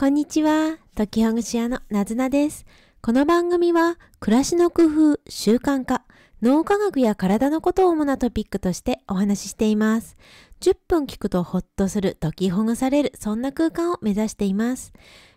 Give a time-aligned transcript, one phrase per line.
[0.00, 0.78] こんにちは。
[0.94, 2.66] 時ほぐし屋のなずなです。
[3.00, 6.04] この番組は、暮らしの工夫、習慣化、
[6.40, 10.16] 脳科学や体のことを主なトピックとしてお話ししています。
[10.60, 14.92] 10分聞くとほっとする、解きほぐされる、そんな空間を目指しています。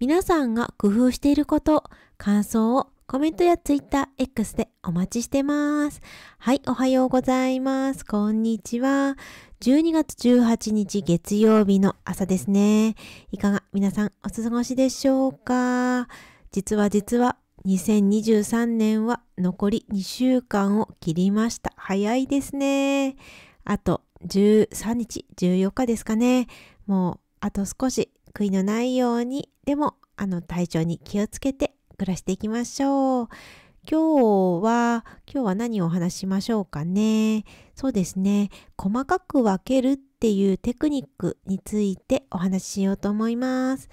[0.00, 1.84] 皆さんが工夫していること、
[2.18, 6.02] 感想をコメントや Twitter、X でお待ちしてます。
[6.36, 8.04] はい、おはようございます。
[8.04, 9.16] こんにちは。
[9.62, 12.96] 12月18日月曜日の朝ですね。
[13.30, 16.08] いかが皆さんお過ごしでしょうか？
[16.50, 21.72] 実は実は2023年は残り2週間を切りました。
[21.76, 23.14] 早いですね。
[23.62, 26.48] あと13日、14日ですかね。
[26.88, 33.28] もうあと少し悔いのないように、でもあの体調に気をつけて暮らしていきましょう。
[33.88, 37.44] 今日は、今日は何をお話ししましょうかね。
[37.74, 38.50] そうですね。
[38.76, 43.88] 細かく分けるっていうテクニックについてお話ししようと思います。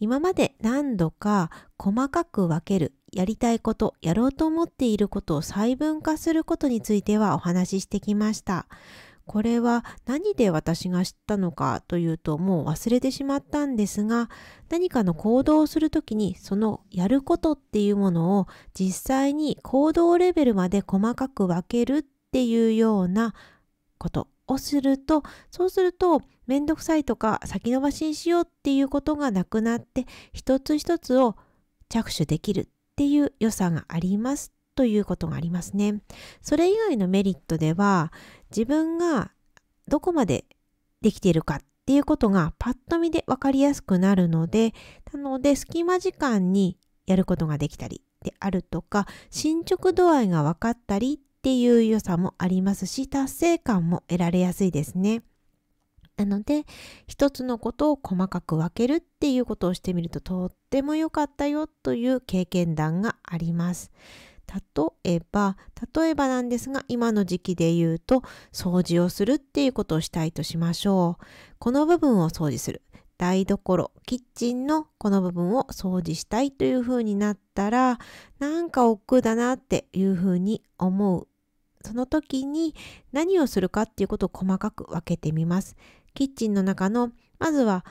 [0.00, 8.66] 今まで何度か細かく分ける、やりたいこと、やろうと思っていることを細分化することについてはお話ししてきました。
[9.26, 14.28] これは何で私が知ったのかというともう忘れてしまったんですが
[14.68, 23.34] 何かの行動をするときにそのやることっていうものを実際に行動レベルまで細かく分けるっていうような
[23.98, 31.36] ことをするとそうするとめんどくさいとか先延ばしにしようっていうことがなくなって一つ一つを
[31.88, 34.52] 着手できるっていう良さがあります。
[34.74, 36.02] ということがありますね。
[36.40, 38.12] それ以外のメリットでは
[38.50, 39.32] 自分が
[39.88, 40.44] どこまで
[41.00, 44.72] できているかっていうことがパッと見で分かりやすくなるので、
[45.12, 55.22] なので隙間時間にやることができたりであるとか、進捗度合いが分かったりっていう良さもありますし、達成感も得られやすいですね。
[56.16, 56.66] なので、
[57.08, 63.90] 一つのことを細かく分けるっていうことをしてみるととっても良かったよという経験談があります。
[65.04, 65.56] 例えば、
[65.94, 68.22] 例えばなんですが、今の時期で言うと、
[68.52, 71.24] 掃除をするっていうことをしたいとしましょう。
[71.58, 72.82] この部分を掃除する。
[73.18, 77.98] 台所、キッチンのこの部分を掃除したいという風になったら、
[78.40, 81.28] なんか億劫だなっていう風に思う。
[81.84, 82.74] その時に
[83.12, 85.76] 何をするかっていうことを細かく分けてみます。
[86.14, 87.84] キッチンの中の、まずは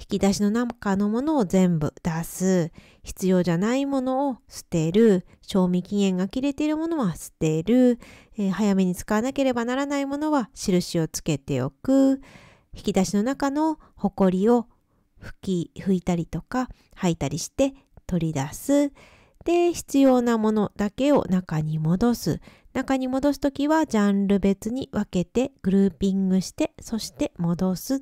[0.00, 2.72] 引き出しの中のものを全部出す。
[3.02, 5.26] 必要じゃないものを捨てる。
[5.42, 7.98] 賞味期限が切れているものは捨てる。
[8.38, 12.22] えー、早めに使わなければならないものは印をつけておく。
[12.72, 14.68] 引き出しの中のホコリを
[15.20, 17.74] 拭き、拭いたりとか吐いたりして
[18.06, 18.92] 取り出す。
[19.44, 22.40] で、必要なものだけを中に戻す。
[22.72, 28.00] 中に戻すときはジャンル別に分けてグルーピングして、そして戻す。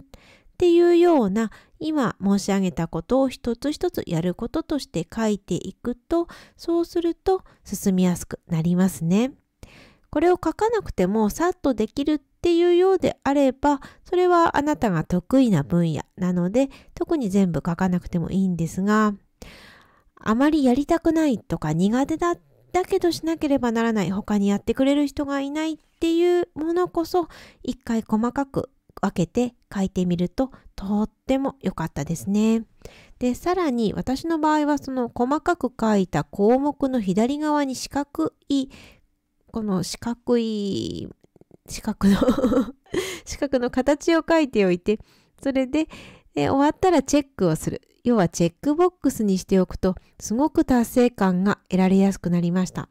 [0.59, 6.27] っていうような今申し上げたことを一つ一つやることとして書いていくと
[6.57, 9.31] そうすると進みやすくなりますね。
[10.11, 19.15] これを書かなくてもさっとできるっていうようであればそれはあなたが得意な分野なので特に全部書かなくてもいいんですが
[20.17, 22.35] あまりやりたくないとか苦手だ
[22.73, 27.29] だけどしなければならない他にやってくれる人がいないっていうものこそ
[27.63, 32.64] 一回細かく分けて書いてみるととっても良かったですね。
[33.19, 38.69] で、さらに私の場合はその細かく書いた項目の左側に四角い、
[39.50, 41.09] この四角い、
[41.69, 42.16] 四角の
[43.25, 44.98] 四角の形を書いておいて、
[45.42, 45.88] それで
[46.34, 47.82] で終わったらチェックをする。
[48.04, 52.88] 要はチェックボックスにしておくとすごく達成感が得られやすくなりました。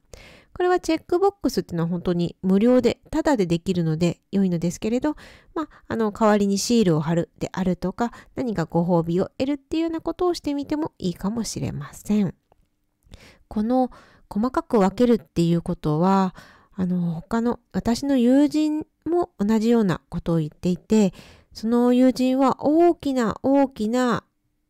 [0.58, 5.16] これはチェックボックスっていうのは本当に無料で、タダでできるので良いのですけれど、
[5.54, 12.34] まあ、あの、代わりにシールを貼るであるとか、何かご褒美を得るっていうようなことをしてみてもいいかもしれません。
[13.48, 13.92] この
[14.28, 16.34] 細かく分けるっていうことは、
[16.74, 21.14] あの、他の私の友人も同じようなことを言っていて、
[21.54, 24.24] その友人は大きな大きな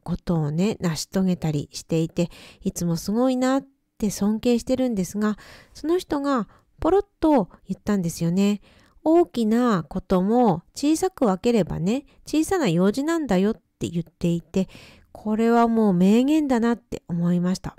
[0.03, 2.29] ことをね、成し遂げたりしていて、
[2.61, 5.38] いつもすごいなってって尊敬してるんですが、
[5.73, 6.47] その人が
[6.79, 8.61] ポロッと言ったんですよね。
[9.03, 14.70] 大きなことも小さく分ければね、小さな用事なんだよって言っていて、
[15.11, 17.76] これはもう名言だなって思いました。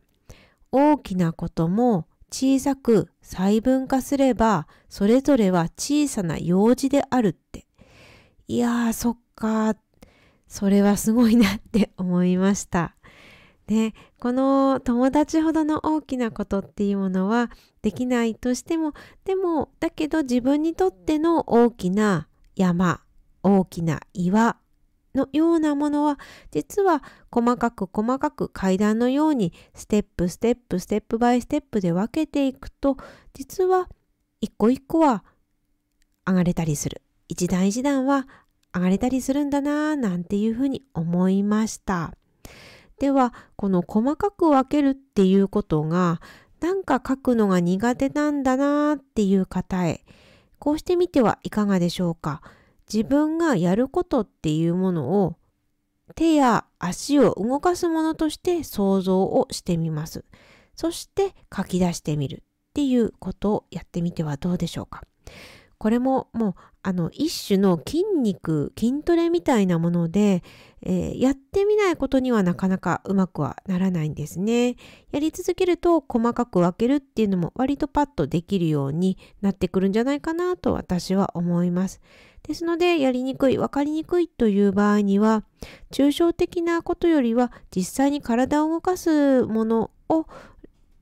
[0.72, 7.66] 大きなことも小さく細分化すれば、それぞれは小さな用事であるって。
[8.48, 9.76] いやー、そっか
[10.48, 12.96] それはすごいなって思いました。
[13.68, 17.50] で、この友達ほどの大きなことっていうものは
[17.82, 18.94] できないとしても、
[19.24, 23.02] でも、だけど自分にとっての大きな山、
[23.42, 24.56] 大きな岩
[25.14, 26.18] のようなものは
[26.50, 32.96] 実は細かく細かく階段のようにステップステップ step by step で分けていくと
[33.34, 33.88] 実は
[34.40, 35.24] 一個一個は
[36.26, 37.02] 上がれたりする。
[37.28, 38.26] 一段一段は
[38.74, 42.17] 上がれたりするんだなぁなんていうふうに思いました。
[42.98, 46.20] ではこの細かく分けるっていうことが
[46.60, 50.04] なんか書くのが苦手なんだなっていう方へ
[50.58, 52.42] こうしてみてはいかがでしょうか
[52.92, 55.36] 自分がやることっていうものを
[56.14, 60.24] 手や足を動かすものとして想像をしてみます。
[60.74, 65.02] そして書き出してみるっていうことをやってみてはどうでしょうか。
[65.76, 66.54] これももう
[66.88, 70.42] あの一種の筋肉筋トレみたいなもので、
[70.80, 74.76] えー、やってみないことにはなかなかうまくはならないんですね。
[75.12, 82.00] やり続けると細かく分けるっていうのも割とパッとできるようになってくるんじゃないかなと私は思います。
[82.42, 85.44] ですのでやりにくい分かりにくいという場合には
[85.90, 90.24] 抽象的なことよりは実際に体を動かすものを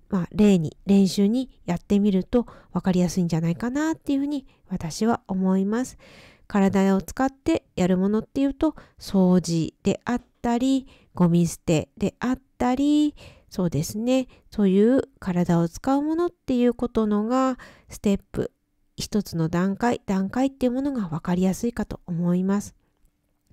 [0.09, 5.99] まあ、例に練習にやってみると分かりやすいんじゃないかなっていうふうに私は思います。
[6.47, 13.15] 体を使ってやるものっていうと掃除であったりゴミ捨てであったり
[13.51, 18.53] そうですねそういう体を使うものっていうことのがステップ
[18.97, 22.75] 一つの段階段階っていうものが分かりやすいかと思います。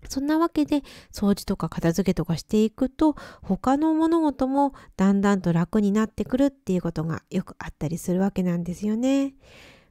[0.10, 9.34] そんなわけで掃除とか片付けとかしていくと他の物事もだんだんと楽になってくるっていうことがよくあったりするわけなんですよね。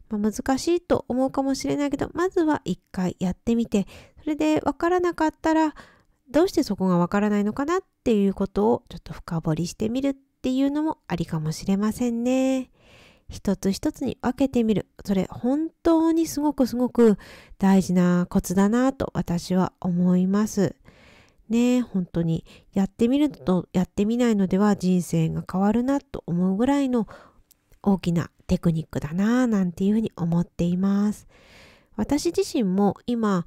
[0.08, 3.86] まあ、難しいと思うかもしれないけどまずは一回やってみて
[4.20, 5.74] それでわからなかったら
[6.30, 12.70] どうしてそこがわからないのかなっていうことをちょっと深掘りしてみるっていうのもありかもしれませんね。
[13.32, 14.86] 一つ一つに分けてみる。
[15.04, 17.16] それ本当にすごくすごく
[17.58, 20.76] 大事なコツだなと私は思います。
[21.48, 27.08] ね本当にやってみるとやってみないのでは人生が変わるなと思うぐらいの
[27.82, 31.26] 大きなテクニックだななんていうふうに思っています。
[31.96, 33.46] 私自身も今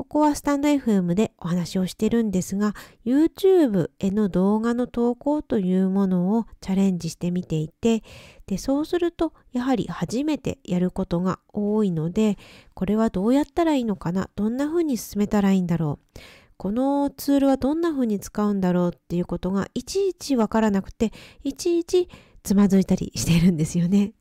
[0.00, 2.74] ここはスタンド FM でお話をしてるんですが、
[3.04, 8.02] YouTube への動画の投稿というものをチャレンジしてみていて、
[8.46, 12.38] で、そうすると、やはり初めてやることが多いので、
[12.72, 16.20] これはどうやったらいいのかなどんな風に進めたらいいんだろう
[16.56, 21.12] このツールはどんな風に使うんだろうっていうことがいちいちわからなくて、
[21.44, 22.08] いちいち
[22.42, 24.14] つまずいたりしてるんですよね。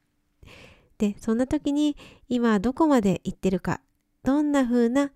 [0.97, 1.95] で、そんな時に
[2.27, 3.79] 今どこまで行ってるか、
[4.23, 5.13] どんな風な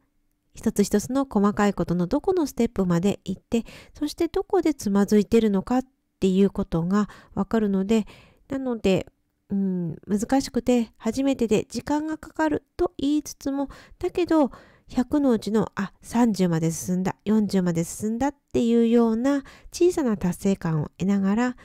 [0.53, 3.65] 一つ一つの細かいことのどこのステップまで行って
[3.97, 5.83] そしてどこでつまずいてるのかっ
[6.19, 8.05] ていうことがわかるので
[8.49, 9.07] なので
[9.49, 13.69] うん難しくて初めてで時間がかかると言いつつも
[13.99, 14.51] だけど
[14.89, 21.57] 100のうちのあ30まで進んだ40まで進んだっていうような小さな達成感を得ながら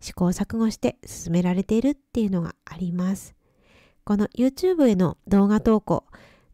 [0.00, 3.34] 試行錯誤して進められているっていうのがあります。
[4.04, 6.04] この YouTube への動画投稿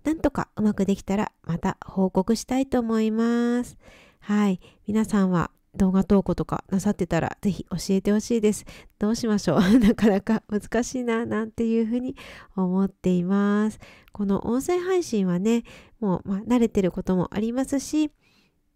[0.04, 3.76] なんとかうまくできたらまた報告したいと思います。
[4.20, 4.60] はい。
[4.86, 8.64] 皆さんは動画投稿とかなさってたらぜひ教えてほしいです。
[8.98, 9.60] どうしましょう？
[9.78, 12.16] なかなか難しいななんていうふうに
[12.56, 13.78] 思っています。
[14.12, 15.62] この音声配信はね、
[16.00, 18.10] もう、まあ、慣れてることもありますし、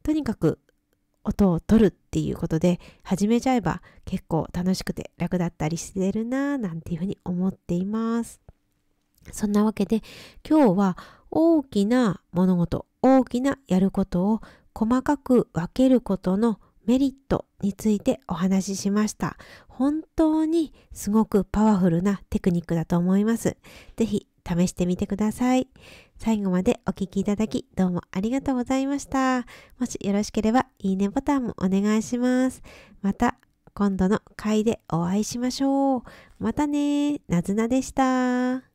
[0.03, 0.61] とにかく
[1.25, 8.44] 音を取るっていうことで始めちゃえば結構楽しくて楽だったりしてるななんていうふうに思っています。
[9.33, 10.03] そんなわけで
[10.49, 10.99] 今日は
[11.31, 14.41] 大きな物事、大きなやることを
[14.75, 19.37] 細かく分けることのメリットについてお話ししました。
[19.69, 23.57] 本当にすごくパワフルなテクニックだと思います。
[23.97, 25.69] ぜひ試してみてください。
[26.19, 29.47] 最後までお聴きいただきどうもありがとうございました。
[29.79, 32.63] もしよろしければいいねボタンもお願いします。
[33.03, 33.39] また
[33.75, 36.03] 今度の回でお会いしましょう。
[36.39, 38.74] またねなずなでした。